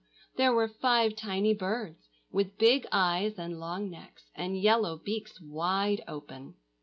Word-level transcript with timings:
there 0.35 0.51
were 0.51 0.67
five 0.67 1.15
tiny 1.15 1.53
birds, 1.53 2.09
with 2.31 2.57
big 2.57 2.87
eyes 2.91 3.37
and 3.37 3.59
long 3.59 3.87
necks, 3.87 4.31
and 4.33 4.59
yellow 4.59 4.97
beaks 4.97 5.39
wide 5.39 6.03
open. 6.07 6.55